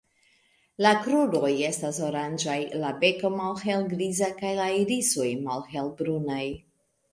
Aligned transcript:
La 0.85 0.93
kruroj 1.01 1.51
estas 1.67 1.99
oranĝaj, 2.07 2.57
la 2.85 2.95
beko 3.05 3.31
malhelgriza 3.37 4.33
kaj 4.41 4.57
la 4.63 4.67
irisoj 4.81 5.31
malhelbrunaj. 5.47 6.45